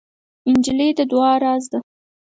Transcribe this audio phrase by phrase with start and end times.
[0.51, 1.79] نجلۍ د دعا راز ده.